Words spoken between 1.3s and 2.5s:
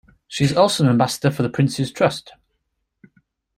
The Prince's Trust.